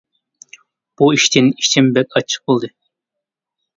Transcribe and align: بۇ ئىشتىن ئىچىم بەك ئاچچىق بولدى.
بۇ 1.01 1.09
ئىشتىن 1.17 1.51
ئىچىم 1.51 1.91
بەك 1.99 2.17
ئاچچىق 2.17 2.51
بولدى. 2.53 2.71